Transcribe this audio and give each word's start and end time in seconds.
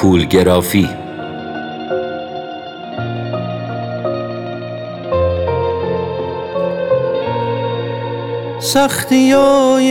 پولگرافی 0.00 0.88
سختی 8.58 9.30
های 9.30 9.90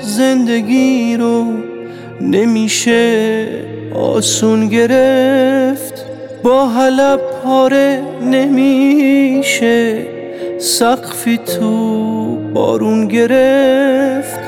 زندگی 0.00 1.16
رو 1.16 1.44
نمیشه 2.20 3.48
آسون 3.94 4.68
گرفت. 4.68 6.06
با 6.42 6.68
حلب 6.68 7.20
پاره 7.44 8.02
نمیشه 8.22 10.06
سقفی 10.58 11.38
تو 11.38 12.36
بارون 12.54 13.08
گرفت. 13.08 14.40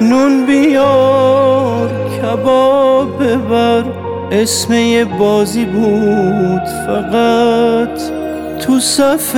نون 0.00 0.46
بیار 0.46 1.90
کباب 2.22 3.24
ببر. 3.24 3.95
اسم 4.32 4.72
یه 4.72 5.04
بازی 5.04 5.64
بود 5.64 6.64
فقط 6.86 8.00
تو 8.60 8.80
صف 8.80 9.32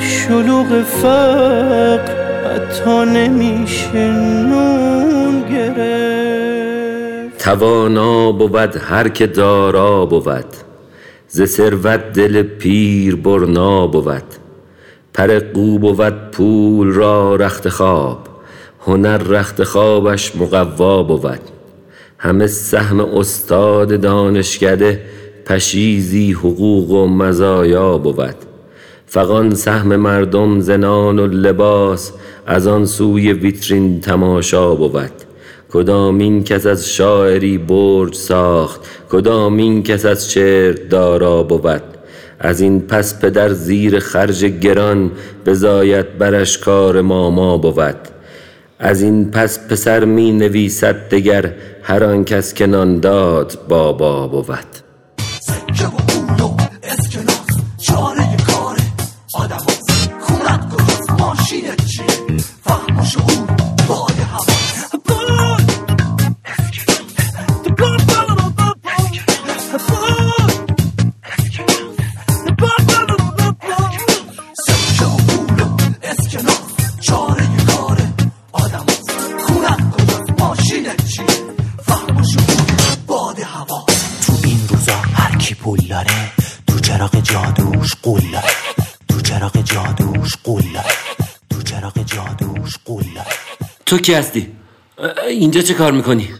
شلوغ 0.00 0.82
فقر 0.82 2.26
حتی 2.44 3.04
نمیشه 3.04 4.12
نون 4.12 5.44
گرفت. 5.50 7.38
توانا 7.38 8.32
بود 8.32 8.76
هر 8.76 9.08
که 9.08 9.26
دارا 9.26 10.06
بود. 10.06 10.46
ز 11.28 11.42
ثروت 11.42 12.12
دل 12.12 12.42
پیر 12.42 13.16
برنا 13.16 13.86
بود. 13.86 14.24
پر 15.14 15.38
قو 15.38 15.78
بود 15.78 16.30
پول 16.32 16.92
را 16.92 17.36
رخت 17.36 17.68
خواب. 17.68 18.18
هنر 18.86 19.18
رخت 19.18 19.64
خوابش 19.64 20.36
مقوا 20.36 21.02
بود. 21.02 21.55
همه 22.26 22.46
سهم 22.46 23.00
استاد 23.00 24.00
دانشکده 24.00 25.00
پشیزی 25.46 26.32
حقوق 26.32 26.90
و 26.90 27.06
مزایا 27.06 27.98
بود. 27.98 28.34
فغان 29.06 29.54
سهم 29.54 29.96
مردم 29.96 30.60
زنان 30.60 31.18
و 31.18 31.26
لباس 31.26 32.12
از 32.46 32.66
آن 32.66 32.86
سوی 32.86 33.32
ویترین 33.32 34.00
تماشا 34.00 34.74
بود. 34.74 35.10
کدامین 35.70 36.44
کس 36.44 36.66
از 36.66 36.88
شاعری 36.88 37.58
برج 37.58 38.14
ساخت 38.14 38.80
کدامین 39.10 39.82
کس 39.82 40.06
از 40.06 40.32
شعر 40.32 40.72
دارا 40.72 41.42
بود. 41.42 41.82
از 42.40 42.60
این 42.60 42.80
پس 42.80 43.20
پدر 43.20 43.52
زیر 43.52 43.98
خرج 43.98 44.44
گران 44.44 45.10
بزاید 45.46 46.18
برش 46.18 46.58
کار 46.58 47.00
ماما 47.00 47.58
بود. 47.58 48.15
از 48.78 49.02
این 49.02 49.30
پس 49.30 49.68
پسر 49.68 50.04
می 50.04 50.32
نویسد 50.32 51.08
دگر 51.08 51.52
هر 51.82 52.04
آن 52.04 52.24
کس 52.24 52.54
که 52.54 52.66
نان 52.66 53.00
داد 53.00 53.58
بابا 53.68 54.28
بود. 54.28 54.85
تو 93.86 93.98
کی 93.98 94.14
هستی؟ 94.14 94.56
اینجا 95.28 95.60
چه 95.62 95.74
کار 95.74 95.92
می‌کنی؟ 95.92 96.34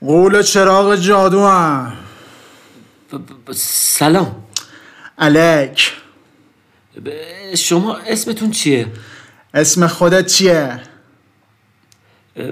قول 0.00 0.42
چراغ 0.42 0.96
جادو 0.96 1.46
هم 1.46 1.92
سلام 3.54 4.44
الک 5.18 5.92
ب- 7.04 7.54
شما 7.54 7.96
اسمتون 7.96 8.50
چیه؟ 8.50 8.86
اسم 9.54 9.86
خودت 9.86 10.26
چیه؟ 10.26 10.80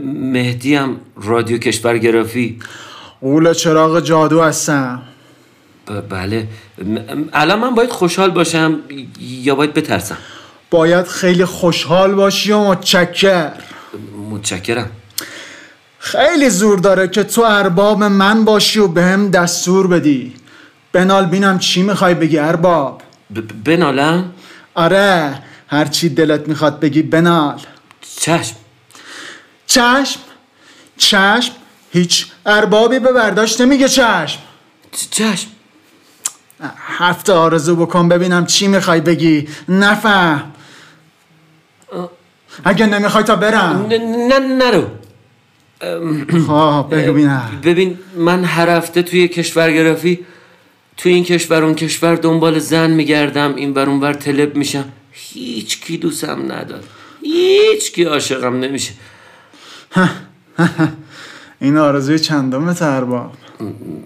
مهدی 0.05 0.75
هم 0.75 1.01
رادیو 1.17 1.59
کشورگرافی 1.59 2.59
قول 3.21 3.53
چراغ 3.53 4.01
جادو 4.01 4.43
هستم. 4.43 5.03
بله. 6.11 6.49
الان 7.33 7.59
من 7.59 7.75
باید 7.75 7.91
خوشحال 7.91 8.31
باشم 8.31 8.79
یا 9.21 9.55
باید 9.55 9.75
بترسم؟ 9.75 10.17
باید 10.71 11.07
خیلی 11.07 11.45
خوشحال 11.45 12.15
باشی 12.15 12.53
و 12.53 12.59
متشکر 12.59 13.53
متشکرم. 14.31 14.91
خیلی 15.99 16.51
زور 16.51 16.79
داره 16.79 17.09
که 17.09 17.23
تو 17.25 17.43
ارباب 17.43 18.05
من 18.05 18.45
باشی 18.45 18.79
و 18.79 18.89
بهم 18.89 19.31
دستور 19.31 19.87
بدی. 19.87 20.35
بنال 20.93 21.27
بینم 21.27 21.59
چی 21.59 21.83
می‌خوای 21.83 22.15
بگی 22.15 22.39
ارباب؟ 22.39 23.03
ب- 23.35 23.41
بنالم؟ 23.65 24.33
آره 24.75 25.43
هرچی 25.69 26.09
دلت 26.09 26.49
می‌خواد 26.49 26.81
بگی 26.81 27.03
بنال. 27.03 27.61
چشم. 28.17 28.57
چشم؟ 29.67 30.21
چشم؟ 30.97 31.53
هیچ 31.93 32.27
اربابی 32.47 32.99
به 32.99 33.13
برداشت 33.13 33.61
نمیگه 33.61 33.89
چشم. 33.89 34.39
چشم. 35.11 35.49
هفته 36.79 37.33
آرزو 37.33 37.77
بکن 37.77 38.09
ببینم 38.09 38.47
چی 38.47 38.69
می‌خوای 38.69 39.01
بگی. 39.01 39.49
نفهم. 39.69 40.53
اگه 42.65 42.87
نمی‌خوای 42.87 43.25
تا 43.25 43.37
برم. 43.37 43.87
نه 44.29 44.39
نرو. 44.39 44.87
خب 46.47 46.87
بگو 46.91 47.13
ببینم 47.13 47.61
ببین 47.65 47.99
من 48.17 48.45
هر 48.45 48.69
هفته 48.69 49.03
توی 49.03 49.29
کشورگرافی 49.29 50.27
توی 50.97 51.13
این 51.13 51.25
کشور 51.25 51.65
اون 51.65 51.75
کشور 51.75 52.15
دنبال 52.15 52.59
زن 52.59 52.91
میگردم 52.91 53.55
این 53.55 53.75
ور 53.75 53.89
اون 53.89 54.01
ور 54.01 54.13
تلب 54.13 54.57
میشم. 54.57 54.85
هیچ 55.13 55.81
کی 55.81 55.99
دوستم 55.99 56.53
نداره. 56.53 56.83
هیچ 57.23 57.93
کی 57.93 58.05
عاشقم 58.05 58.57
نمیشه. 58.57 58.93
این 61.61 61.77
آرزوی 61.77 62.19
چندمه 62.19 62.83
ارباب 62.83 63.33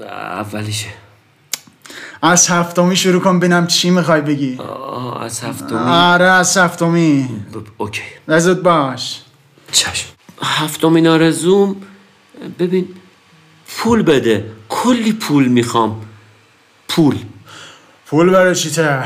اولیشه. 0.02 0.88
از 2.22 2.48
هفتمی 2.48 2.96
شروع 2.96 3.22
کن 3.22 3.38
ببینم 3.38 3.66
چی 3.66 3.90
می‌خوای 3.90 4.20
بگی. 4.20 4.56
آه 4.58 5.22
از 5.22 5.40
هفتمی. 5.40 5.78
آره 5.78 6.24
از 6.24 6.56
هفتمی. 6.56 7.28
اوکی. 7.78 8.02
زود 8.28 8.62
باش. 8.62 9.20
چشم. 9.72 10.08
هفتمین 10.42 11.06
آرزوم 11.06 11.76
ببین 12.58 12.88
پول 13.76 14.02
بده. 14.02 14.50
کلی 14.68 15.12
پول 15.12 15.48
می‌خوام. 15.48 16.00
پول. 16.88 17.18
پول 18.06 18.30
برای 18.30 18.54
چیته 18.54 19.04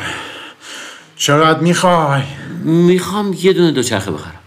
چقدر 1.17 1.61
می‌خوای؟ 1.61 2.23
می‌خوام 2.65 3.33
یه 3.33 3.53
دونه 3.53 3.73
دوچرخه 3.73 4.11
بخرم. 4.11 4.41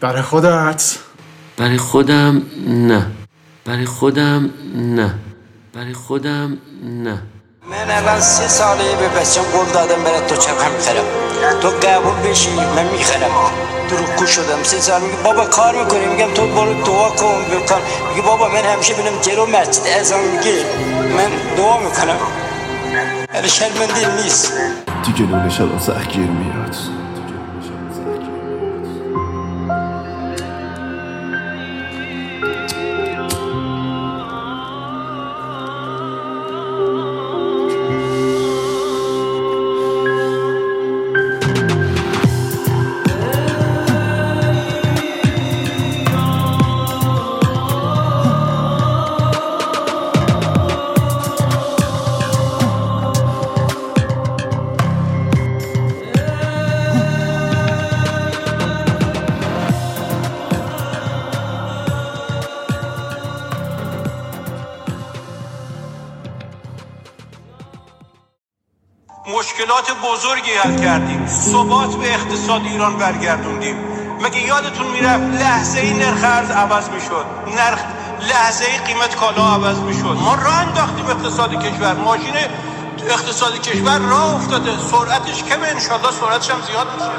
برای 0.00 0.22
خودت؟ 0.22 0.98
برای 1.56 1.78
خودم 1.78 2.42
نه. 2.66 3.06
برای 3.64 3.84
خودم 3.84 4.50
نه. 4.74 5.14
برای 5.74 5.92
خودم 5.92 6.58
نه. 6.84 7.22
من 7.70 7.90
الان 7.90 8.20
سه 8.20 8.48
ساله 8.48 8.96
به 8.96 9.08
بچم 9.08 9.42
قول 9.42 9.66
دادم 9.74 10.02
برای 10.04 10.20
تو 10.28 10.36
چرخه 10.36 10.68
می‌خرم 10.76 11.04
تو 11.60 11.68
قبول 11.68 12.30
بشی 12.30 12.50
من 12.50 12.86
می‌خرم. 12.92 13.30
دروغگو 13.90 14.26
شدم. 14.26 14.62
سه 14.62 14.80
سال 14.80 15.00
میگه 15.02 15.16
بابا 15.24 15.44
کار 15.44 15.74
می‌کنی؟ 15.84 16.06
میگم 16.06 16.34
تو 16.34 16.46
برو 16.46 16.82
دعا 16.82 17.10
کن 17.10 17.42
بکن 17.42 17.80
میگه 18.10 18.22
بابا 18.22 18.48
من 18.48 18.64
همیشه 18.64 18.94
بینم 18.94 19.20
جلو 19.22 19.46
مسجد. 19.46 19.86
ازم 20.00 20.16
میگه 20.18 20.64
من 21.16 21.56
دعا 21.56 21.78
می‌کنم. 21.78 22.16
ولی 23.34 23.48
شرمنده 23.48 24.22
نیست. 24.22 24.52
دیگه 25.06 25.22
نون 25.30 25.50
شلم 25.50 25.78
سخگیر 25.78 26.26
میاد 26.26 26.76
مشکلات 69.26 69.90
بزرگی 70.04 70.52
حل 70.52 70.82
کردیم. 70.82 71.26
ثبات 71.26 71.96
به 71.96 72.14
اقتصاد 72.14 72.60
ایران 72.64 72.96
برگردوندیم. 72.96 73.76
مگه 74.20 74.40
یادتون 74.40 74.86
می‌رفت 74.86 75.22
لحظه 75.22 75.80
ای 75.80 75.92
نرخ 75.92 76.24
ارز 76.24 76.50
عوض 76.50 76.88
می‌شد؟ 76.88 77.26
نرخ 77.46 77.80
لحظه 78.20 78.64
ای 78.64 78.78
قیمت 78.78 79.14
کالا 79.16 79.42
عوض 79.42 79.78
می‌شد. 79.78 80.16
ما 80.20 80.34
راه 80.34 80.58
انداختیم 80.58 81.06
اقتصاد 81.06 81.54
کشور. 81.54 81.94
ماشین 81.94 82.34
اقتصاد 83.08 83.60
کشور 83.60 83.98
راه 83.98 84.34
افتاده. 84.34 84.70
سرعتش 84.90 85.42
کمه. 85.42 85.68
انشالله 85.68 86.10
سرعتش 86.10 86.50
هم 86.50 86.62
زیاد 86.62 86.86
میشه. 86.94 87.12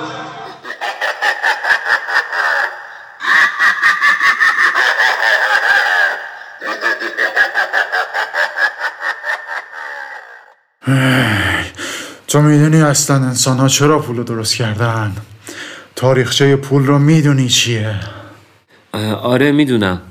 تو 12.34 12.42
می‌دونی 12.42 12.82
اصلا 12.82 13.16
انسان 13.16 13.58
ها 13.58 13.68
چرا 13.68 14.00
پول 14.00 14.18
رو 14.18 14.24
درست 14.24 14.56
کردن؟ 14.56 15.16
تاریخچه 15.96 16.56
پول 16.56 16.86
رو 16.86 17.00
می‌دونی 17.00 17.50
چیه؟ 17.50 17.96
آره 19.22 19.52
می‌دونم. 19.52 20.02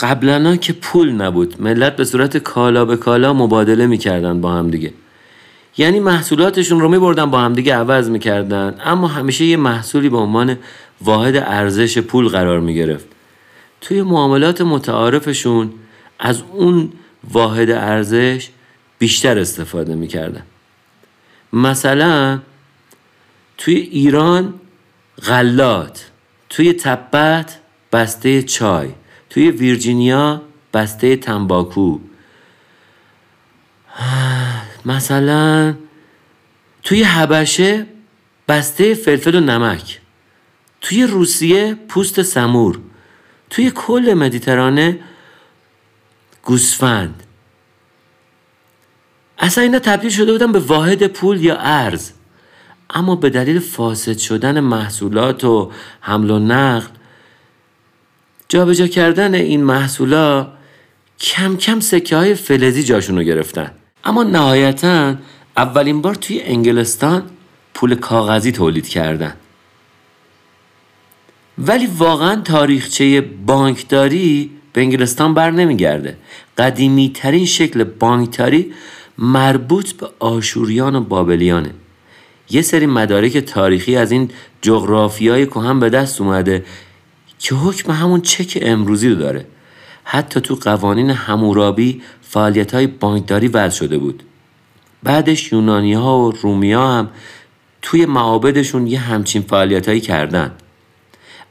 قبلا 0.00 0.56
که 0.56 0.72
پول 0.72 1.12
نبود. 1.12 1.62
ملت 1.62 1.96
به 1.96 2.04
صورت 2.04 2.36
کالا 2.36 2.84
به 2.84 2.96
کالا 2.96 3.32
مبادله 3.32 3.86
می‌کردن 3.86 4.40
با 4.40 4.52
هم 4.52 4.70
دیگه. 4.70 4.92
یعنی 5.76 6.00
محصولاتشون 6.00 6.80
رو 6.80 6.88
میبردن 6.88 7.30
با 7.30 7.40
هم 7.40 7.52
دیگه 7.52 7.74
عوض 7.74 8.08
می‌کردن. 8.08 8.74
اما 8.84 9.08
همیشه 9.08 9.44
یه 9.44 9.56
محصولی 9.56 10.08
به 10.08 10.16
عنوان 10.16 10.58
واحد 11.00 11.36
ارزش 11.36 11.98
پول 11.98 12.28
قرار 12.28 12.60
می‌گرفت. 12.60 13.06
توی 13.80 14.02
معاملات 14.02 14.60
متعارفشون 14.60 15.72
از 16.18 16.42
اون 16.52 16.92
واحد 17.32 17.70
ارزش 17.70 18.48
بیشتر 18.98 19.38
استفاده 19.38 19.94
می‌کردن. 19.94 20.42
مثلا 21.52 22.40
توی 23.58 23.74
ایران 23.74 24.60
غلات 25.22 26.10
توی 26.48 26.72
تبت 26.72 27.58
بسته 27.92 28.42
چای 28.42 28.88
توی 29.30 29.50
ویرجینیا 29.50 30.42
بسته 30.74 31.16
تنباکو. 31.16 32.00
مثلا 34.84 35.74
توی 36.82 37.02
حبشه 37.02 37.86
بسته 38.48 38.94
فلفل 38.94 39.34
و 39.34 39.40
نمک. 39.40 40.00
توی 40.80 41.06
روسیه 41.06 41.74
پوست 41.88 42.22
سمور. 42.22 42.78
توی 43.50 43.70
کل 43.70 44.14
مدیترانه 44.14 44.98
گوسفند. 46.42 47.22
اصلا 49.46 49.64
اینا 49.64 49.78
تبدیل 49.78 50.10
شده 50.10 50.32
بودن 50.32 50.52
به 50.52 50.58
واحد 50.58 51.06
پول 51.06 51.44
یا 51.44 51.56
ارز. 51.56 52.10
اما 52.90 53.16
به 53.16 53.30
دلیل 53.30 53.58
فاسد 53.58 54.18
شدن 54.18 54.60
محصولات 54.60 55.44
و 55.44 55.70
حمل 56.00 56.30
و 56.30 56.38
نقل 56.38 56.88
جابجا 58.48 58.86
کردن 58.86 59.34
این 59.34 59.64
محصولا 59.64 60.48
کم 61.20 61.56
کم 61.56 61.80
سکه 61.80 62.16
های 62.16 62.34
فلزی 62.34 62.82
جاشون 62.82 63.16
رو 63.16 63.22
گرفتن. 63.22 63.70
اما 64.04 64.22
نهایتا 64.22 65.14
اولین 65.56 66.02
بار 66.02 66.14
توی 66.14 66.40
انگلستان 66.42 67.22
پول 67.74 67.94
کاغذی 67.94 68.52
تولید 68.52 68.88
کردن. 68.88 69.34
ولی 71.58 71.86
واقعا 71.86 72.40
تاریخچه 72.40 73.20
بانکداری 73.20 74.50
به 74.72 74.80
انگلستان 74.80 75.34
بر 75.34 75.50
نمیگرده. 75.50 76.16
قدیمی 76.58 77.10
ترین 77.14 77.46
شکل 77.46 77.84
بانکداری 77.84 78.72
مربوط 79.18 79.92
به 79.92 80.08
آشوریان 80.18 80.96
و 80.96 81.00
بابلیانه. 81.00 81.70
یه 82.50 82.62
سری 82.62 82.86
مدارک 82.86 83.38
تاریخی 83.38 83.96
از 83.96 84.12
این 84.12 84.30
جغرافی 84.62 85.28
های 85.28 85.46
کهن 85.46 85.80
به 85.80 85.90
دست 85.90 86.20
اومده 86.20 86.64
که 87.38 87.54
حکم 87.54 87.92
همون 87.92 88.20
چک 88.20 88.58
امروزی 88.62 89.08
رو 89.08 89.14
داره. 89.14 89.46
حتی 90.04 90.40
تو 90.40 90.54
قوانین 90.54 91.10
همورابی 91.10 92.02
فعالیت 92.22 92.74
های 92.74 92.86
بانکداری 92.86 93.48
وضع 93.48 93.76
شده 93.76 93.98
بود. 93.98 94.22
بعدش 95.02 95.52
یونانی 95.52 95.92
ها 95.92 96.18
و 96.18 96.30
رومی 96.30 96.72
ها 96.72 96.98
هم 96.98 97.08
توی 97.82 98.06
معابدشون 98.06 98.86
یه 98.86 98.98
همچین 98.98 99.42
فعالیت 99.42 99.88
هایی 99.88 100.00
کردن. 100.00 100.52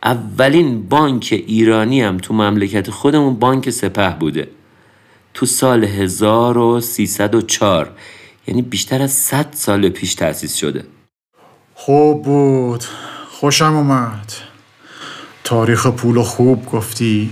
اولین 0.04 0.90
بانک 0.90 1.44
ایرانی 1.48 2.02
هم 2.02 2.18
تو 2.18 2.34
مملکت 2.34 2.90
خودمون 2.90 3.36
بانک 3.36 3.70
سپه 3.70 4.16
بوده. 4.20 4.48
تو 5.36 5.46
سال 5.46 5.84
1304 5.84 7.92
یعنی 8.48 8.62
بیشتر 8.62 9.02
از 9.02 9.12
100 9.12 9.48
سال 9.52 9.90
پیش 9.90 10.16
تأسیس 10.16 10.56
شده. 10.56 10.86
خوب 11.74 12.24
بود. 12.24 12.84
خوشم 13.32 13.76
اومد. 13.76 14.34
تاریخ 15.44 15.88
پول 15.88 16.22
خوب 16.22 16.66
گفتی. 16.66 17.30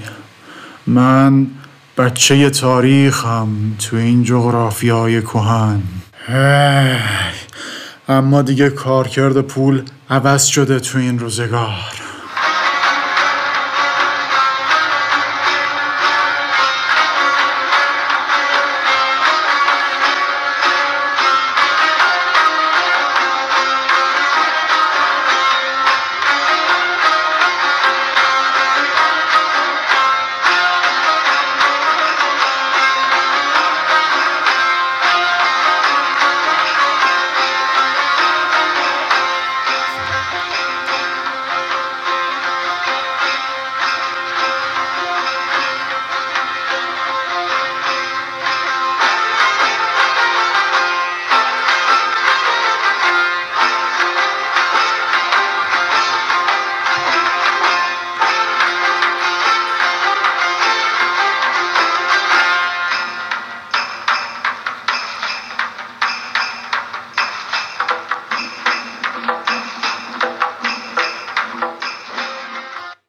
من 0.88 1.48
بچه 1.98 2.50
تاریخم 2.50 3.48
تو 3.80 3.96
این 3.96 4.24
جغرافی 4.24 4.90
های 4.90 5.22
کهن 5.22 5.82
اما 8.08 8.42
دیگه 8.42 8.70
کارکرد 8.70 9.42
پول 9.42 9.84
عوض 10.10 10.46
شده 10.46 10.80
تو 10.80 10.98
این 10.98 11.20
روزگار. 11.20 12.03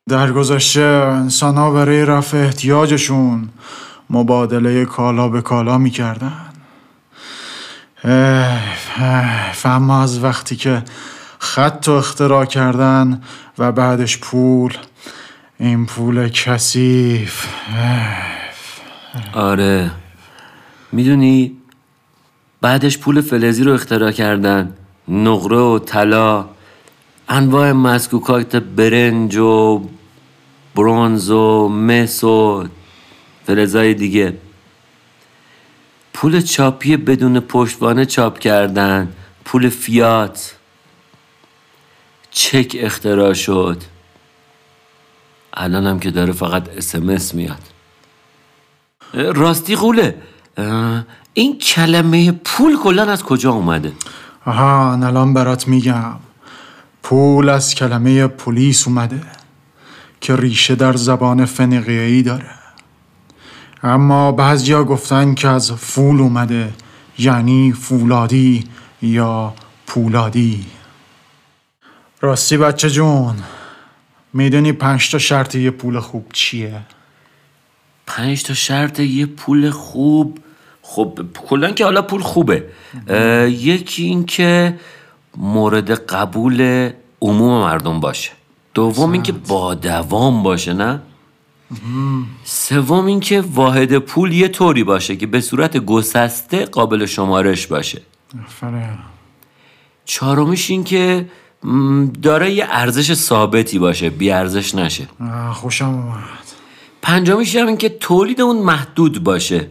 در 0.08 0.32
گذشته 0.32 0.80
انسان 0.80 1.56
ها 1.56 1.70
برای 1.70 2.04
رفع 2.04 2.36
احتیاجشون 2.36 3.48
مبادله 4.10 4.84
کالا 4.84 5.28
به 5.28 5.42
کالا 5.42 5.78
می‌کردن. 5.78 6.52
اما 9.64 10.02
از 10.02 10.24
وقتی 10.24 10.56
که 10.56 10.82
خط 11.38 11.88
رو 11.88 11.94
اختراع 11.94 12.44
کردن 12.44 13.22
و 13.58 13.72
بعدش 13.72 14.18
پول 14.18 14.76
این 15.58 15.86
پول 15.86 16.28
کثیف. 16.28 17.46
آره. 19.34 19.90
می‌دونی؟ 20.92 21.56
بعدش 22.60 22.98
پول 22.98 23.20
فلزی 23.20 23.64
رو 23.64 23.72
اختراع 23.72 24.10
کردن. 24.10 24.74
نقره 25.08 25.56
و 25.56 25.78
طلا. 25.78 26.53
انواع 27.28 27.72
مسکوکات 27.72 28.56
برنج 28.56 29.36
و 29.36 29.82
برونز 30.74 31.30
و 31.30 31.68
مس 31.68 32.24
و 32.24 32.68
فلزای 33.46 33.94
دیگه. 33.94 34.36
پول 36.14 36.40
چاپی 36.40 36.96
بدون 36.96 37.40
پشتوانه 37.40 38.06
چاپ 38.06 38.38
کردن. 38.38 39.12
پول 39.44 39.68
فیات. 39.68 40.56
چک 42.30 42.76
اختراع 42.80 43.32
شد. 43.32 43.82
الان 45.54 45.86
هم 45.86 46.00
که 46.00 46.10
داره 46.10 46.32
فقط 46.32 46.68
اسمس 46.68 47.34
میاد. 47.34 47.62
راستی 49.14 49.76
قوله. 49.76 50.14
این 51.34 51.58
کلمه 51.58 52.32
پول 52.32 52.76
کلا 52.76 53.02
از 53.02 53.22
کجا 53.22 53.52
اومده؟ 53.52 53.92
آها 54.46 54.92
الان 54.92 55.34
برات 55.34 55.68
میگم. 55.68 56.16
پول 57.04 57.48
از 57.48 57.74
کلمه 57.74 58.26
پلیس 58.26 58.88
اومده 58.88 59.20
که 60.20 60.36
ریشه 60.36 60.74
در 60.74 60.92
زبان 60.92 61.44
فنیقیه‌ای 61.44 62.22
داره. 62.22 62.50
اما 63.82 64.32
بعضیا 64.32 64.84
گفتن 64.84 65.34
که 65.34 65.48
از 65.48 65.72
فول 65.72 66.20
اومده 66.20 66.72
یعنی 67.18 67.72
فولادی 67.72 68.64
یا 69.02 69.54
پولادی. 69.86 70.66
راستی 72.20 72.56
بچه 72.56 72.90
جون 72.90 73.36
می‌دونی 74.32 74.72
پنج 74.72 75.10
تا 75.10 75.18
شرط 75.18 75.54
یه 75.54 75.70
پول 75.70 76.00
خوب 76.00 76.26
چیه؟ 76.32 76.80
پنج 78.06 78.42
تا 78.42 78.54
شرط 78.54 79.00
یه 79.00 79.26
پول 79.26 79.70
خوب؟ 79.70 80.38
خب 80.82 81.20
کلا 81.48 81.70
که 81.70 81.84
حالا 81.84 82.02
پول 82.02 82.22
خوبه. 82.22 82.64
یکی 83.48 84.02
این 84.02 84.26
که 84.26 84.78
مورد 85.36 85.90
قبول 85.90 86.90
عموم 87.22 87.60
مردم 87.60 88.00
باشه. 88.00 88.30
دوم 88.74 89.12
اینکه 89.12 89.32
با 89.32 89.74
دوام 89.74 90.42
باشه 90.42 90.72
نه؟ 90.72 91.00
سوم 92.44 93.06
اینکه 93.06 93.40
واحد 93.40 93.98
پول 93.98 94.32
یه 94.32 94.48
طوری 94.48 94.84
باشه 94.84 95.16
که 95.16 95.26
به 95.26 95.40
صورت 95.40 95.76
گسسته 95.76 96.64
قابل 96.64 97.06
شمارش 97.06 97.66
باشه. 97.66 98.02
چهارمیش 100.04 100.70
این 100.70 100.84
که 100.84 101.28
م، 101.64 102.06
داره 102.06 102.52
یه 102.52 102.66
ارزش 102.70 103.14
ثابتی 103.14 103.78
باشه 103.78 104.10
بی 104.10 104.30
ارزش 104.30 104.74
نشه. 104.74 105.08
خوشم 105.52 105.84
اومد. 105.84 106.24
پنجمیش 107.02 107.56
هم 107.56 107.66
این 107.66 107.76
که 107.76 107.88
تولید 107.88 108.40
اون 108.40 108.58
محدود 108.62 109.24
باشه. 109.24 109.70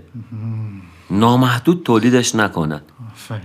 نامحدود 1.10 1.84
تولیدش 1.84 2.36
نکنن. 2.36 2.82
آفرین. 3.13 3.41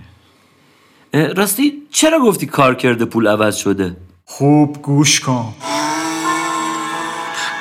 راستی 1.12 1.82
چرا 1.92 2.18
گفتی 2.18 2.46
کار 2.46 2.74
کرده 2.74 3.04
پول 3.04 3.26
عوض 3.26 3.56
شده؟ 3.56 3.96
خوب 4.24 4.82
گوش 4.82 5.20
کن 5.20 5.54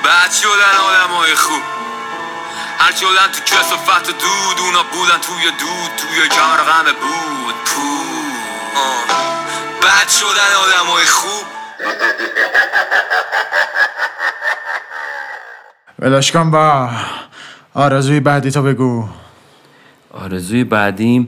بعد 0.05 0.31
شدن 0.31 0.77
آدم 0.89 1.13
های 1.15 1.35
خوب 1.35 1.61
هر 2.77 2.91
شدن 2.91 3.31
تو 3.33 3.55
کسافت 3.55 4.09
و 4.09 4.11
دود 4.11 4.65
اونا 4.65 4.83
بودن 4.93 5.17
توی 5.21 5.43
دود 5.59 5.91
توی 5.97 6.29
کمر 6.29 6.57
غم 6.57 6.83
بود. 6.83 7.55
بعد 9.81 10.09
شدن 10.09 10.53
آدم 10.63 10.91
های 10.91 11.05
خوب 11.05 11.45
ولش 15.99 16.31
کن 16.31 16.51
با 16.51 16.89
آرزوی 17.73 18.19
بعدی 18.19 18.51
تو 18.51 18.61
بگو 18.61 19.07
آرزوی 20.11 20.63
بعدیم 20.63 21.27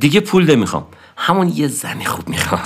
دیگه 0.00 0.20
پول 0.20 0.50
نمی‌خوام 0.50 0.86
همون 1.16 1.48
یه 1.48 1.68
زنی 1.68 2.04
خوب 2.04 2.28
می‌خوام 2.28 2.62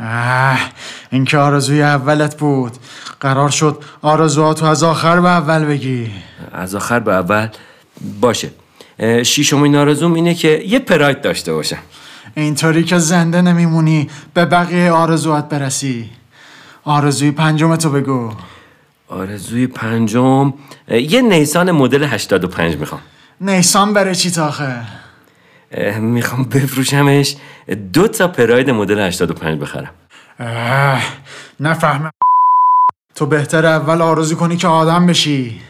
اه 0.00 0.70
این 1.10 1.24
که 1.24 1.38
آرزوی 1.38 1.82
اولت 1.82 2.38
بود. 2.38 2.72
قرار 3.20 3.48
شد 3.50 3.82
آرزوهاتو 4.02 4.66
از 4.66 4.82
آخر 4.82 5.20
به 5.20 5.28
اول 5.28 5.64
بگی. 5.64 6.10
از 6.52 6.74
آخر 6.74 7.00
به 7.00 7.12
اول 7.12 7.48
باشه. 8.20 8.50
شیشمین 9.22 9.76
آرزوم 9.76 10.14
اینه 10.14 10.34
که 10.34 10.62
یه 10.66 10.78
پراید 10.78 11.20
داشته 11.20 11.52
باشم. 11.52 11.78
اینطوری 12.34 12.84
که 12.84 12.98
زنده 12.98 13.42
نمیمونی 13.42 14.10
به 14.34 14.44
بقیه 14.44 14.90
آرزوات 14.90 15.48
برسی. 15.48 16.10
آرزوی 16.84 17.30
پنجم 17.30 17.76
تو 17.76 17.90
بگو. 17.90 18.32
آرزوی 19.08 19.66
پنجم 19.66 20.54
یه 20.88 21.22
نیسان 21.22 21.70
مدل 21.70 22.04
85 22.04 22.76
می‌خوام. 22.76 23.00
نیسان 23.40 23.92
بره 23.92 24.14
چی 24.14 24.30
تاخه 24.30 24.76
می‌خوام 26.00 26.44
بفروشمش. 26.44 27.36
دو 27.92 28.08
تا 28.08 28.28
پراید 28.28 28.70
مدل 28.70 29.00
85 29.00 29.60
بخرم. 29.60 29.90
نفهمم 31.60 32.10
تو 33.14 33.26
بهتر 33.26 33.66
اول 33.66 34.02
آرزو 34.02 34.36
کنی 34.36 34.56
که 34.56 34.68
آدم 34.68 35.06
بشی. 35.06 35.60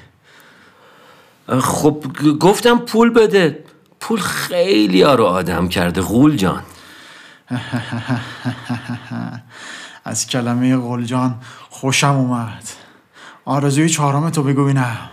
خب 1.61 2.05
گفتم 2.41 2.79
پول 2.79 3.11
بده. 3.11 3.65
پول 4.01 4.21
خیلی 4.21 5.03
ها 5.03 5.15
رو 5.15 5.25
آدم 5.25 5.69
کرده 5.69 6.01
غول 6.01 6.37
جان. 6.37 6.63
از 10.05 10.27
کلمه 10.27 10.77
قلجان 10.77 11.35
خوشم 11.71 12.17
اومد. 12.17 12.69
آرزوی 13.45 13.89
چهارم 13.89 14.31
تو 14.31 14.43
بگو 14.43 14.65
بینم. 14.65 15.11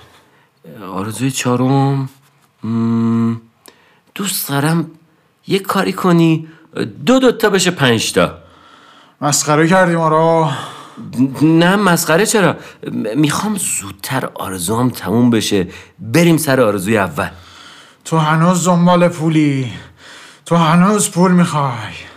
آرزوی 0.82 1.32
چهارم؟ 1.32 2.10
دوست 4.16 4.50
دارم 4.50 4.92
یه 5.48 5.60
کاری 5.60 5.94
کنی. 5.94 6.48
دو 7.06 7.20
دوتا 7.20 7.50
بشه 7.50 7.72
پنج 7.72 8.14
تا. 8.14 8.38
مسخره 9.22 9.68
کردی 9.68 9.96
ما 9.96 10.08
رو 10.08 10.52
نه 11.42 11.76
مسخره 11.76 12.26
چرا؟ 12.26 12.56
می‌خوام 13.16 13.58
زودتر 13.58 14.30
آرزوام 14.34 14.90
تموم 14.90 15.30
بشه. 15.30 15.68
بریم 16.00 16.38
سر 16.38 16.62
آرزوی 16.62 16.98
اول. 16.98 17.30
تو 18.06 18.18
هنوز 18.18 18.66
دنبال 18.66 19.08
پولی. 19.08 19.72
تو 20.46 20.56
هنوز 20.56 21.12
پول 21.12 21.32
می‌خوای. 21.32 22.11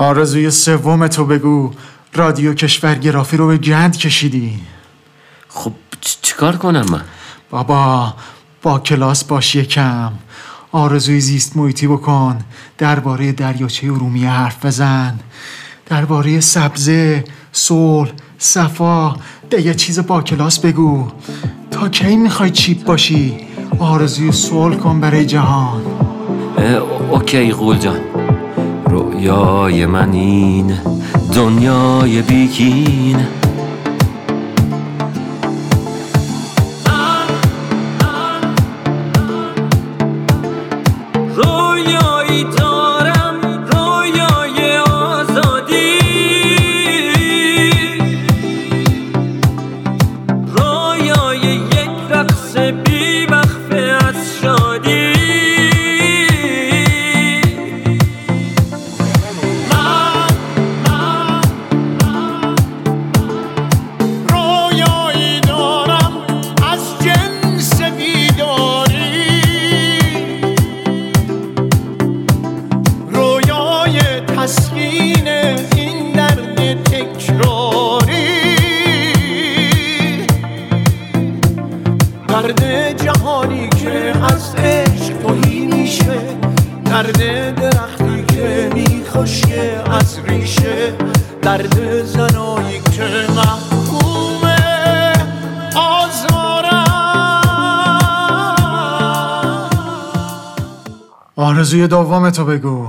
آرزوی 0.00 0.50
سوم 0.50 1.08
تو 1.08 1.24
بگو. 1.24 1.70
رادیو 2.14 2.54
کشورگرافی 2.54 3.36
رو 3.36 3.46
به 3.46 3.56
گند 3.56 3.96
کشیدی. 3.96 4.60
خب 5.48 5.72
چیکار 6.00 6.56
کنم 6.56 6.86
من؟ 6.90 7.00
بابا 7.50 8.14
با 8.62 8.78
کلاس 8.78 9.24
باش 9.24 9.54
یکم. 9.54 10.12
آرزوی 10.72 11.20
زیست 11.20 11.56
محیطی 11.56 11.86
بکن. 11.86 12.38
درباره 12.78 13.32
دریاچه 13.32 13.86
ارومیه 13.86 14.30
حرف 14.30 14.66
بزن. 14.66 15.20
درباره 15.86 16.40
سبزه 16.40 17.24
صلح 17.52 18.10
صفا 18.38 19.16
ده 19.50 19.62
یه 19.62 19.74
چیز 19.74 19.98
با 19.98 20.22
کلاس 20.22 20.58
بگو. 20.58 21.08
تا 21.70 21.88
کی 21.88 22.16
می‌خوای 22.16 22.50
چیپ 22.50 22.84
باشی؟ 22.84 23.36
آرزوی 23.78 24.32
صلح 24.32 24.76
کن 24.76 25.00
برای 25.00 25.26
جهان. 25.26 25.82
اوکی 27.10 27.52
غول 27.52 27.78
جان. 27.78 28.09
رویای 28.90 29.86
من 29.86 30.12
این 30.12 30.72
دنیای 31.34 32.22
بیکین. 32.22 33.39
آرزوی 101.70 101.86
دوم 101.88 102.30
تو 102.30 102.44
بگو. 102.44 102.88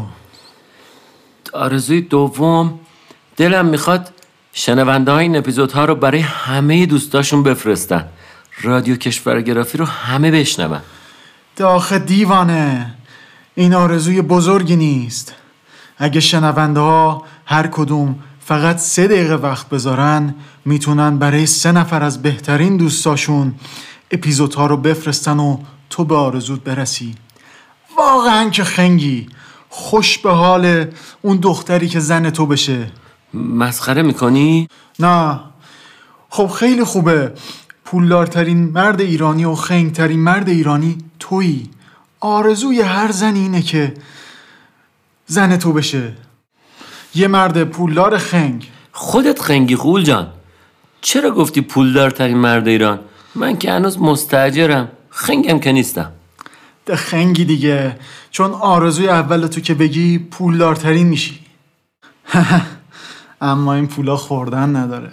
آرزوی 1.54 2.02
دوم 2.02 2.80
دلم 3.38 3.66
می‌خواد 3.66 4.14
شنونده 4.54 5.12
های 5.12 5.24
این 5.24 5.36
اپیزودها 5.36 5.86
رو 5.86 5.96
برای 5.96 6.20
همه 6.20 6.86
دوستاشون 6.86 7.44
بفرستن. 7.44 8.06
رادیو 8.62 8.96
کشورگرافی 8.96 9.78
رو 9.78 9.86
همه 9.86 10.32
بشنون. 10.32 10.80
داخل 11.56 12.00
دیوانه. 12.00 12.94
این 13.56 13.74
آرزوی 13.74 14.22
بزرگی 14.22 14.76
نیست. 14.76 15.34
اگه 15.98 16.20
شنونده 16.20 16.80
ها 16.80 17.26
هر 17.46 17.68
کدوم 17.68 18.16
فقط 18.40 18.78
سه 18.78 19.08
دقیقه 19.08 19.36
وقت 19.36 19.70
بذارن 19.70 20.36
می‌تونن 20.66 21.18
برای 21.18 21.46
سه 21.46 21.72
نفر 21.72 22.04
از 22.04 22.22
بهترین 22.22 22.78
دوستاشون 22.78 23.56
اپیزودها 24.12 24.66
رو 24.66 24.78
بفرستن 24.78 25.40
و 25.40 25.58
تو 25.90 26.06
به 26.06 26.16
آرزوت 26.16 26.64
برسی. 26.64 27.16
واقعا 27.98 28.50
که 28.50 28.64
خنگی. 28.64 29.28
خوش 29.70 30.18
به 30.18 30.32
حال 30.32 30.86
اون 31.22 31.38
دختری 31.38 31.88
که 31.88 32.00
زن 32.00 32.30
تو 32.30 32.46
بشه. 32.46 32.92
مسخره 33.34 34.02
می‌کنی؟ 34.02 34.68
نه. 35.00 35.40
خب 36.30 36.48
خیلی 36.48 36.84
خوبه. 36.84 37.34
پولدارترین 37.86 38.58
مرد 38.58 39.02
ایرانی 39.02 39.46
و 39.46 39.56
خنگترین 39.56 40.20
مرد 40.20 40.50
ایرانی 40.50 40.98
تویی. 41.20 41.70
آرزوی 42.20 42.82
هر 42.82 43.12
زنی 43.12 43.40
اینه 43.40 43.62
که 43.62 43.94
زن 45.28 45.58
تو 45.58 45.74
بشه. 45.74 46.14
یه 47.16 47.28
مرد 47.28 47.64
پولدار 47.64 48.18
خنگ. 48.18 48.70
خودت 48.92 49.42
خنگی 49.42 49.76
خول 49.76 50.04
جان. 50.04 50.28
چرا 51.02 51.32
گفتی 51.32 51.62
پولدارترین 51.62 52.38
مرد 52.38 52.68
ایران؟ 52.68 53.00
من 53.36 53.58
که 53.58 53.72
هنوز 53.72 54.00
مستجرم 54.00 54.90
خنگم 55.10 55.60
که 55.60 55.72
نیستم. 55.72 56.12
خنگی 56.90 57.46
دیگه. 57.46 57.96
چون 58.32 58.52
آرزوی 58.52 59.10
اول 59.10 59.48
تو 59.48 59.62
که 59.62 59.74
بگی 59.74 60.18
پولدارترین 60.18 61.08
میشی. 61.08 61.40
اما 63.42 63.74
این 63.74 63.88
پولا 63.88 64.16
خوردن 64.16 64.76
نداره. 64.76 65.12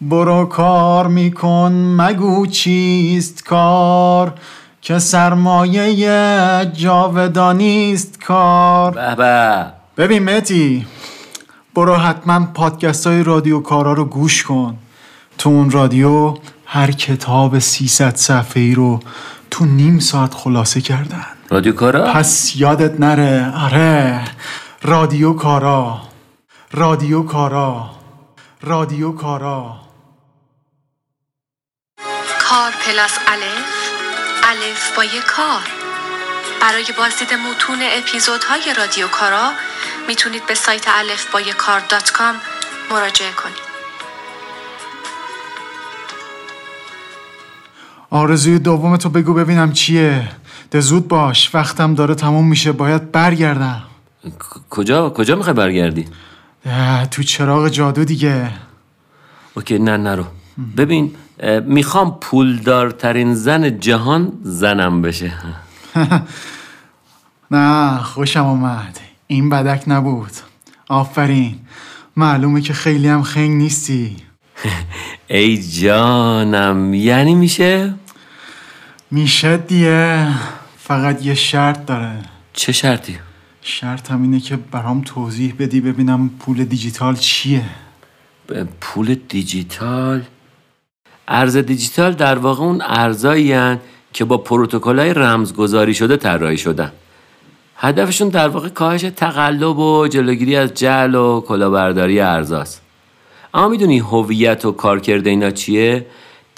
برو 0.00 0.44
کار 0.44 1.06
میکن 1.06 1.72
مگو 1.72 2.46
چیست 2.46 3.44
کار؟ 3.44 4.34
که 4.82 4.98
سرمایه 4.98 6.70
جاودانیست 6.74 8.24
کار. 8.24 8.90
به 8.90 9.14
به. 9.14 9.66
ببین 9.96 10.22
متی 10.22 10.86
برو 11.74 11.94
حتما 11.94 12.46
پادکست 12.54 13.06
های 13.06 13.22
رادیو 13.22 13.60
کارا 13.60 13.92
رو 13.92 14.04
گوش 14.04 14.42
کن. 14.42 14.78
تو 15.38 15.50
اون 15.50 15.70
رادیو 15.70 16.34
هر 16.66 16.92
کتاب 16.92 17.58
300 17.58 18.16
صفحه 18.16 18.62
ای 18.62 18.74
رو 18.74 19.00
تو 19.50 19.64
نیم 19.64 19.98
ساعت 19.98 20.34
خلاصه 20.34 20.80
کردن. 20.80 21.26
رادیو 21.50 21.72
کارا؟ 21.72 22.12
پس 22.12 22.56
یادت 22.56 23.00
نره. 23.00 23.52
آره. 23.56 24.24
رادیو 24.82 25.32
کارا. 25.32 26.02
رادیو 26.72 27.22
کارا. 27.22 27.90
رادیو 28.62 29.12
کارا. 29.12 29.80
کار 32.40 32.72
پلاس 32.86 33.18
الف. 33.26 33.90
الف 34.42 34.96
با 34.96 35.04
یک 35.04 35.24
کار. 35.24 35.62
برای 36.60 36.84
بازدید 36.98 37.34
متون 37.34 37.78
اپیزودهای 37.82 38.74
رادیو 38.76 39.08
کارا 39.08 39.52
می‌تونید 40.08 40.46
به 40.46 40.54
سایت 40.54 40.88
الف 40.88 41.30
با 41.32 41.40
یک 41.40 41.56
کار 41.56 41.80
dot 41.88 42.10
com 42.10 42.34
مراجعه 42.90 43.32
کنید. 43.32 43.67
آرزوی 48.10 48.58
دوم 48.58 48.96
تو 48.96 49.08
بگو 49.08 49.34
ببینم 49.34 49.72
چیه. 49.72 50.28
ده 50.70 50.80
زود 50.80 51.08
باش 51.08 51.54
وقتم 51.54 51.94
داره 51.94 52.14
تموم 52.14 52.48
میشه 52.48 52.72
باید 52.72 53.12
برگردم. 53.12 53.82
کجا؟ 54.70 55.10
کجا 55.10 55.36
می‌خوای 55.36 55.54
برگردی؟ 55.54 56.04
تو 57.10 57.22
چراغ 57.22 57.68
جادو 57.68 58.04
دیگه. 58.04 58.50
okay 59.54 59.78
نه 59.78 59.96
نرو. 59.96 60.24
ببین 60.76 61.14
می‌خوام 61.66 62.16
پولدارترین 62.20 63.34
زن 63.34 63.80
جهان 63.80 64.32
زنم 64.42 65.02
بشه. 65.02 65.32
نه 67.50 67.98
خوشم 67.98 68.44
آمد 68.44 69.00
این 69.26 69.50
بدک 69.50 69.84
نبود. 69.86 70.32
آفرین. 70.88 71.58
معلومه 72.16 72.60
که 72.60 72.72
خیلی 72.72 73.08
هم 73.08 73.22
خنگ 73.22 73.50
نیستی. 73.50 74.16
ای 75.28 75.62
جانم 75.62 76.94
یعنی 76.94 77.34
میشه؟ 77.34 77.94
میشه 79.10 79.56
دیگه 79.56 80.26
فقط 80.78 81.26
یه 81.26 81.34
شرط 81.34 81.86
داره. 81.86 82.12
چه 82.52 82.72
شرطی؟ 82.72 83.18
شرط 83.62 84.10
هم 84.10 84.22
اینه 84.22 84.40
که 84.40 84.56
برام 84.56 85.00
توضیح 85.00 85.54
بدی 85.58 85.80
ببینم 85.80 86.30
پول 86.38 86.64
دیجیتال 86.64 87.16
چیه. 87.16 87.64
پول 88.80 89.16
دیجیتال؟ 89.28 90.22
ارز 91.28 91.56
دیجیتال 91.56 92.12
در 92.12 92.38
واقع 92.38 92.62
اون 92.62 92.82
ارزایی 92.86 93.76
که 94.12 94.24
با 94.24 94.38
پروتکل‌های 94.38 95.14
رمزگذاری 95.14 95.94
شده 95.94 96.16
طراحی 96.16 96.58
شدن 96.58 96.92
هدفشون 97.76 98.28
در 98.28 98.48
واقع 98.48 98.68
کاهش 98.68 99.00
تقلب 99.00 99.78
و 99.78 100.08
جلوگیری 100.08 100.56
از 100.56 100.74
جعل 100.74 101.14
و 101.14 101.40
کلاهبرداری 101.40 102.20
ارزاست. 102.20 102.82
اما 103.54 103.68
می‌دونی 103.68 103.98
هویت 103.98 104.64
و 104.64 104.72
کارکرد 104.72 105.26
اینا 105.26 105.50
چیه؟ 105.50 106.06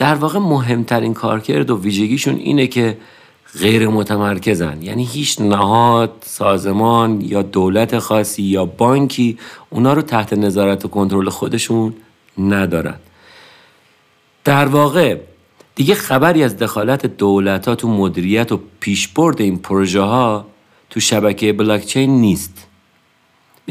در 0.00 0.14
واقع 0.14 0.38
مهمترین 0.38 1.14
کارکرد 1.14 1.70
و 1.70 1.80
ویژگیشون 1.80 2.36
اینه 2.36 2.66
که 2.66 2.96
غیر 3.58 3.88
متمرکزن 3.88 4.82
یعنی 4.82 5.04
هیچ 5.04 5.40
نهاد 5.40 6.12
سازمان 6.26 7.20
یا 7.20 7.42
دولت 7.42 7.98
خاصی 7.98 8.42
یا 8.42 8.64
بانکی 8.64 9.38
اونا 9.70 9.92
رو 9.92 10.02
تحت 10.02 10.32
نظارت 10.32 10.84
و 10.84 10.88
کنترل 10.88 11.28
خودشون 11.28 11.94
ندارن. 12.38 12.94
در 14.44 14.66
واقع 14.66 15.16
دیگه 15.74 15.94
خبری 15.94 16.44
از 16.44 16.56
دخالت 16.56 17.06
دولت 17.06 17.68
ها 17.68 17.74
تو 17.74 17.88
مدیریت 17.88 18.52
و 18.52 18.60
پیشبرد 18.80 19.40
این 19.40 19.58
پروژه 19.58 20.00
ها 20.00 20.46
تو 20.90 21.00
شبکه 21.00 21.52
بلاکچین 21.52 22.20
نیست. 22.20 22.69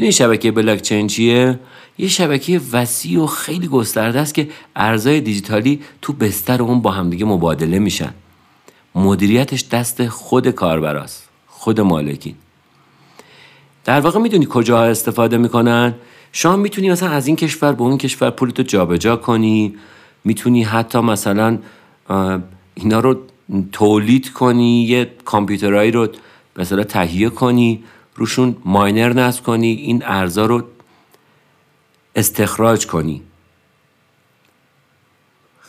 می‌دونی 0.00 0.12
شبکه 0.12 0.50
بلاکچین 0.50 1.06
چیه؟ 1.06 1.58
یه 1.98 2.08
شبکه 2.08 2.60
وسیع 2.72 3.22
و 3.22 3.26
خیلی 3.26 3.68
گسترده 3.68 4.20
است 4.20 4.34
که 4.34 4.48
ارزهای 4.76 5.20
دیجیتالی 5.20 5.80
تو 6.02 6.12
بستر 6.12 6.62
اون 6.62 6.80
با 6.80 6.90
همدیگه 6.90 7.24
مبادله 7.24 7.78
میشن. 7.78 8.14
مدیریتش 8.94 9.64
دست 9.68 10.08
خود 10.08 10.50
کاربراست 10.50 11.28
خود 11.46 11.80
مالکین 11.80 12.34
در 13.84 14.00
واقع 14.00 14.18
می‌دونی 14.18 14.46
کجاها 14.50 14.84
استفاده 14.84 15.36
می‌کنن؟ 15.36 15.94
شما 16.32 16.56
می‌تونی 16.56 16.90
مثلا 16.90 17.08
از 17.08 17.26
این 17.26 17.36
کشور 17.36 17.72
به 17.72 17.82
اون 17.82 17.98
کشور 17.98 18.30
پولتو 18.30 18.62
جابجا 18.62 19.16
کنی 19.16 19.74
می‌تونی 20.24 20.62
حتی 20.62 20.98
مثلا 20.98 21.58
اینا 22.74 23.00
رو 23.00 23.18
تولید 23.72 24.32
کنی 24.32 24.82
یه 24.82 25.10
کامپیوترهایی 25.24 25.90
رو 25.90 26.08
مثلا 26.56 26.84
تهیه 26.84 27.28
کنی. 27.28 27.84
روشون 28.20 28.56
ماینر 28.64 29.12
نصب 29.12 29.44
کنی 29.44 29.72
این 29.72 30.02
ارزا 30.06 30.46
رو 30.46 30.62
استخراج 32.14 32.86
کنی. 32.86 33.22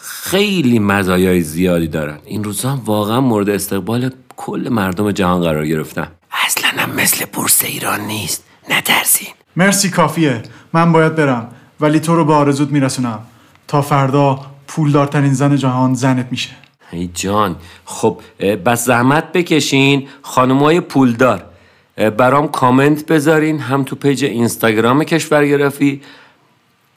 خیلی 0.02 0.80
مزایای 0.80 1.42
زیادی 1.42 1.88
دارن. 1.88 2.20
این 2.26 2.44
روزا 2.44 2.70
هم 2.70 2.82
واقعا 2.86 3.22
مورد 3.22 3.50
استقبال 3.50 4.12
کل 4.38 4.68
مردم 4.72 5.12
جهان 5.12 5.42
قرار 5.42 5.66
گرفتن. 5.68 6.08
اصلا 6.46 6.70
هم 6.70 6.92
مثل 6.96 7.26
بورس 7.26 7.64
ایران 7.64 8.02
نیست. 8.02 8.44
نترسین. 8.70 9.28
مرسی 9.56 9.90
کافیه. 9.90 10.44
من 10.74 10.92
باید 10.92 11.16
برم. 11.16 11.52
ولی 11.80 12.00
تو 12.00 12.16
رو 12.16 12.26
به 12.26 12.34
آرزوت 12.34 12.70
میرسونم. 12.70 13.20
تا 13.68 13.82
فردا 13.82 14.40
پولدارترین 14.68 15.34
زن 15.34 15.56
جهان 15.56 15.94
زنت 15.94 16.28
میشه. 16.32 16.50
ای 16.92 17.10
جان. 17.14 17.56
خب 17.86 18.22
پس 18.66 18.86
زحمت 18.86 19.32
بکشین. 19.32 20.08
خانمای 20.22 20.80
پولدار. 20.80 21.51
برام 21.96 22.48
کامنت 22.48 23.06
بذارین 23.06 23.60
هم 23.60 23.84
تو 23.84 23.96
page 23.96 24.26
اینستاگرام 24.26 25.04
پول 25.04 25.46
گرافی 25.46 26.02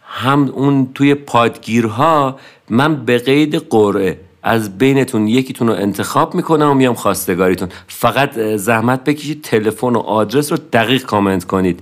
هم 0.03 0.49
اون 0.49 0.89
توی 0.95 1.15
پادگیرها. 1.15 2.39
من 2.71 3.05
به 3.05 3.19
قید 3.19 3.55
قرعه 3.55 4.21
از 4.43 4.79
بینتون 4.79 5.29
یکیتون 5.29 5.69
رو 5.69 5.75
انتخاب 5.75 6.35
می‌کنم 6.35 6.71
و 6.71 6.75
میام 6.75 6.95
خواستگاریتون. 6.95 7.69
فقط 7.89 8.39
زحمت 8.39 9.05
بکشید 9.05 9.43
تلفن 9.43 9.97
و 9.97 9.99
آدرس 9.99 10.53
رو 10.53 10.59
دقیق 10.73 11.03
کامنت 11.03 11.45
کنید. 11.45 11.81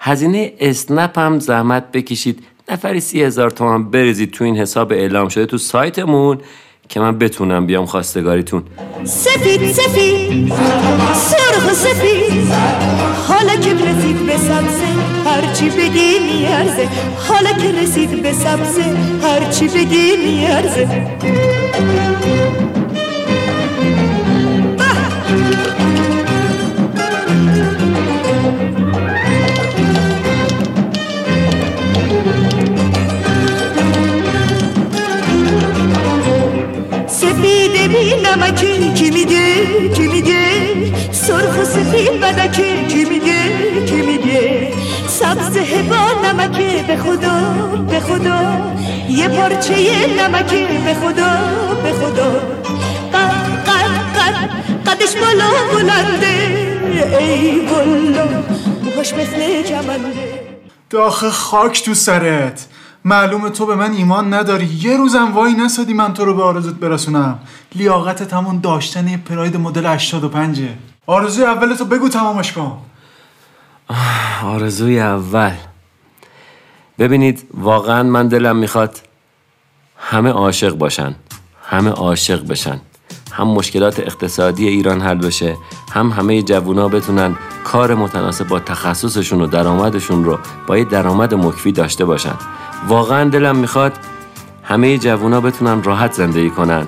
هزینه 0.00 0.52
اسنپ 0.60 1.18
هم 1.18 1.38
زحمت 1.38 1.92
بکشید. 1.92 2.44
نفری 2.70 3.00
سی 3.00 3.22
هزار 3.22 3.50
تومن 3.50 3.90
بریزید 3.90 4.30
تو 4.30 4.44
این 4.44 4.56
حساب 4.56 4.92
اعلام 4.92 5.28
شده 5.28 5.46
تو 5.46 5.58
سایتمون. 5.58 6.38
که 6.90 7.00
من 7.00 7.18
بتونم 7.18 7.66
بیام 7.66 7.86
خواستگاریتون. 7.86 8.62
سفید 9.04 9.72
سفید 9.72 10.52
سرخ 11.14 11.72
سفید. 11.72 12.52
حالا 13.28 13.56
که 13.56 13.74
رسید 13.74 14.26
به 14.26 14.36
سبزه 14.36 14.86
هرچی 15.24 15.70
بگی 15.70 16.18
میارزه. 16.18 16.88
حالا 17.28 17.52
که 17.52 17.82
رسید 17.82 18.22
به 18.22 18.32
سبزه 18.32 18.84
هرچی 19.22 19.68
بگی 19.68 20.16
میارزه. 20.16 20.88
نمکی 38.30 38.92
کی 38.94 39.10
میگه 39.10 39.88
کی 39.94 40.08
میگه؟ 40.08 41.12
سرخ 41.12 41.58
و 41.58 41.64
سفید 41.64 42.20
بدکی 42.20 42.86
کی 42.88 43.04
میگه 43.04 43.42
کی 43.86 44.02
میگه؟ 44.02 44.72
سبز 45.08 45.58
با 45.88 46.28
نمکه 46.28 46.84
به 46.86 46.96
خدا 46.96 47.40
به 47.90 48.00
خدا. 48.00 48.72
یه 49.08 49.28
پارچه 49.28 49.74
نمکه 50.18 50.66
به 50.84 50.94
خدا 50.94 51.32
به 51.82 51.92
خدا. 51.92 52.30
قد 53.12 53.32
قد 53.66 53.92
قد 54.16 54.50
قدش 54.86 55.16
بالا 55.16 55.50
بلنده. 55.72 56.36
ای 57.18 57.60
والا 57.60 58.28
موهاش 58.82 59.14
مثل 59.14 59.62
جمنده. 59.62 60.40
داخ 60.90 61.28
خاک 61.28 61.82
تو 61.84 61.94
سرت. 61.94 62.66
معلومه 63.04 63.50
تو 63.50 63.66
به 63.66 63.74
من 63.74 63.92
ایمان 63.92 64.34
نداری. 64.34 64.66
یه 64.66 64.96
روزم 64.96 65.32
وای 65.34 65.54
نسادی 65.54 65.92
من 65.92 66.14
تو 66.14 66.24
رو 66.24 66.34
به 66.34 66.42
آرزوت 66.42 66.74
برسونم. 66.74 67.38
لیاقتت 67.74 68.32
همون 68.32 68.60
داشتن 68.60 69.08
یه 69.08 69.16
پراید 69.16 69.56
مدل 69.56 69.86
85 69.86 70.62
آرزوی 71.06 71.44
اولتو 71.44 71.84
بگو 71.84 72.08
تمامش 72.08 72.52
کن. 72.52 72.78
آرزوی 74.44 75.00
اول. 75.00 75.54
ببینید 76.98 77.46
واقعا 77.54 78.02
من 78.02 78.28
دلم 78.28 78.56
می‌خواد 78.56 79.00
همه 79.96 80.30
عاشق 80.30 80.74
باشن. 80.74 81.14
همه 81.64 81.90
عاشق 81.90 82.46
بشن. 82.46 82.80
هم 83.32 83.48
مشکلات 83.48 84.00
اقتصادی 84.00 84.68
ایران 84.68 85.00
حل 85.00 85.18
بشه 85.18 85.56
هم 85.92 86.10
همه 86.10 86.42
جوونا 86.42 86.88
بتونن 86.88 87.36
کار 87.64 87.94
متناسب 87.94 88.48
با 88.48 88.60
تخصصشون 88.60 89.40
و 89.40 89.46
درآمدشون 89.46 90.24
رو 90.24 90.38
با 90.66 90.78
یه 90.78 90.84
درآمد 90.84 91.34
مکفی 91.34 91.72
داشته 91.72 92.04
باشن. 92.04 92.34
واقعا 92.88 93.30
دلم 93.30 93.56
می‌خواد 93.56 93.92
همه 94.64 94.98
جوونا 94.98 95.40
بتونن 95.40 95.82
راحت 95.82 96.12
زندگی 96.12 96.50
کنن. 96.50 96.86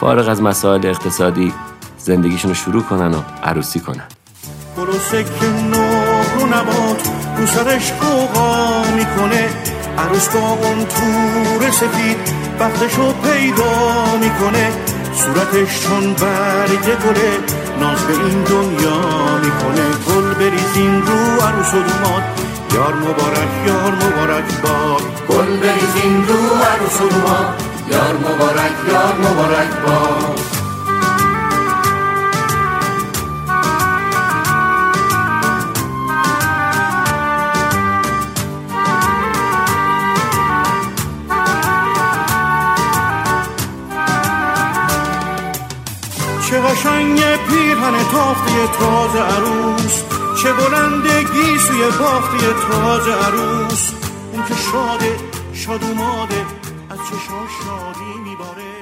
فارغ 0.00 0.28
از 0.28 0.42
مسائل 0.42 0.86
اقتصادی 0.86 1.52
زندگیشون 1.98 2.50
رو 2.50 2.54
شروع 2.54 2.82
کنن 2.82 3.14
و 3.14 3.20
عروسی 3.44 3.80
کنن. 3.80 4.04
پروسه 4.76 5.24
که 5.24 5.46
نور 5.46 6.42
و 6.42 6.46
نبات 6.46 7.08
رو 7.38 7.46
سرش 7.46 7.92
می‌کنه. 8.96 9.48
عروس 9.98 10.28
با 10.28 10.40
اون 10.40 10.84
تور 10.84 11.70
سفید 11.70 12.16
وقتشو 12.60 13.12
پیدا 13.12 14.16
می‌کنه. 14.20 14.72
صورتش 15.14 15.80
چون 15.80 16.14
برگ 16.14 16.84
گله 16.84 17.38
ناز 17.80 17.98
به 17.98 18.12
این 18.12 18.42
دنیا 18.42 19.38
می‌کنه. 19.38 19.86
گل 20.08 20.34
بریزین 20.34 21.02
رو 21.02 21.46
عروس 21.46 21.74
و 21.74 21.82
دوماد 21.82 22.22
یار 22.74 22.94
مبارک 22.94 23.66
یار 23.66 23.94
مبارک 23.94 24.60
باد 24.62 25.02
گل 25.28 25.56
بریزین 25.56 26.28
رو 26.28 26.34
عروس 26.64 27.00
و 27.00 27.08
دوماد 27.08 27.62
یار 27.90 28.14
مبارک 28.16 28.72
یار 28.92 29.14
مبارک 29.14 29.68
باد 29.86 30.40
چه 46.50 46.60
قشنگ 46.60 47.20
پیرهن 47.36 48.04
تافته 48.12 48.66
تازه 48.78 49.18
عروس. 49.18 50.13
چه 50.42 50.52
بلندگی 50.52 51.58
سوی 51.58 51.84
بافته 52.00 52.46
تازه 52.68 53.12
عروس. 53.12 53.92
اون 54.32 54.42
که 54.48 54.54
شاده 54.54 55.16
شاد 55.52 55.84
اوماده 55.84 56.40
از 56.90 56.98
چشاش 56.98 57.50
شادی 57.64 58.12
میباره. 58.24 58.72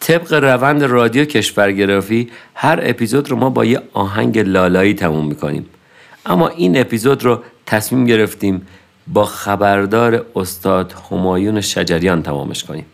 طبق 0.00 0.32
روند 0.32 0.82
رادیو 0.82 1.24
کشورگرافی 1.24 2.30
هر 2.54 2.80
اپیزود 2.82 3.30
رو 3.30 3.36
ما 3.36 3.50
با 3.50 3.64
یه 3.64 3.82
آهنگ 3.92 4.38
لالایی 4.38 4.94
تموم 4.94 5.26
می‌کنیم. 5.26 5.66
اما 6.26 6.48
این 6.48 6.80
اپیزود 6.80 7.24
رو 7.24 7.42
تصمیم 7.66 8.04
گرفتیم 8.04 8.66
با 9.06 9.24
خبردار 9.24 10.26
استاد 10.36 10.94
همایون 11.10 11.60
شجریان 11.60 12.22
تمامش 12.22 12.64
کنیم. 12.64 12.86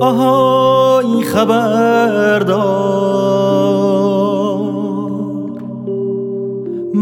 آهای 0.00 1.24
خبردار. 1.24 2.54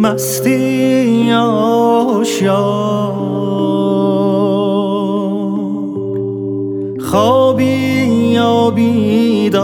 مستی 0.02 1.32
آشیار 1.32 2.62
خوابی 7.00 7.64
یا 8.34 8.70
بیدار 8.70 9.62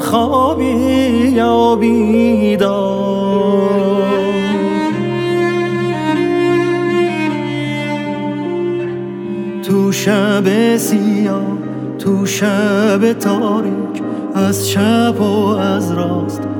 خوابی 0.00 0.64
یا 1.34 1.78
تو 9.62 9.92
شب 9.92 10.76
سیاه 10.76 11.42
تو 11.98 12.26
شب 12.26 13.12
تاریک 13.12 14.02
از 14.34 14.68
چپ 14.68 15.20
و 15.20 15.46
از 15.46 15.92
راست 15.92 16.59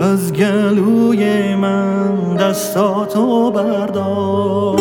از 0.00 0.32
گلوی 0.32 1.54
من 1.54 2.36
دستاتو 2.36 3.50
بردار. 3.50 4.80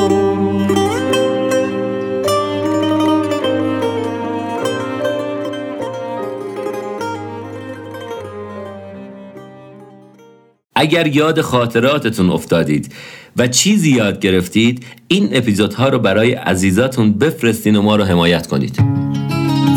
اگر 10.75 11.07
یاد 11.07 11.41
خاطراتتون 11.41 12.29
افتادید 12.29 12.93
و 13.37 13.47
چیزی 13.47 13.91
یاد 13.91 14.19
گرفتید 14.19 14.85
این 15.07 15.29
اپیزودها 15.31 15.89
رو 15.89 15.99
برای 15.99 16.33
عزیزاتون 16.33 17.13
بفرستین 17.13 17.75
و 17.75 17.81
ما 17.81 17.95
رو 17.95 18.03
حمایت 18.03 18.47
کنید. 18.47 18.94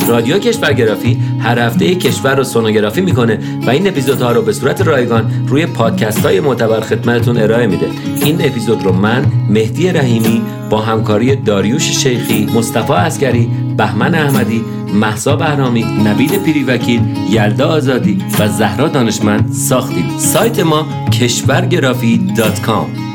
رادیو 0.09 0.39
کشورگرافی 0.39 1.19
هر 1.41 1.59
هفته 1.59 1.95
کشور 1.95 2.35
رو 2.35 2.45
سونوگرافی 2.45 3.01
می‌کنه 3.01 3.39
و 3.67 3.71
این 3.71 3.89
اپیزودها 3.89 4.33
رو 4.33 4.43
به 4.43 4.53
صورت 4.53 4.81
رایگان 4.81 5.47
روی 5.49 5.67
پادکست 5.67 6.27
های 6.27 6.41
معتبر 6.41 6.81
خدمتتون 6.81 7.37
ارائه 7.37 7.67
میده. 7.67 7.87
این 8.25 8.37
اپیزود 8.41 8.85
رو 8.85 8.93
من 8.93 9.25
مهدی 9.51 9.89
رحیمی 9.89 10.43
با 10.71 10.81
همکاری 10.81 11.37
داریوش 11.37 12.03
شیخی 12.03 12.49
مصطفی 12.55 12.93
اسکری 12.93 13.51
بهمن 13.77 14.15
احمدی 14.15 14.65
محسا 14.95 15.37
بهرامی 15.37 15.83
نوید 15.83 16.43
پیری 16.43 16.65
وکیل 16.65 17.01
یلدا 17.31 17.69
آزادی 17.69 18.25
و 18.39 18.49
زهرا 18.49 18.89
دانشمند 18.89 19.53
ساختیم. 19.53 20.19
سایت 20.19 20.61
ما 20.61 20.87
کشورگرافی.com 21.13 23.08